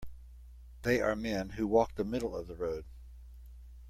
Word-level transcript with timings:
They 0.81 0.99
are 0.99 1.15
men 1.15 1.49
who 1.51 1.67
walk 1.67 1.93
the 1.93 2.03
middle 2.03 2.35
of 2.35 2.47
the 2.47 2.55
road. 2.55 2.85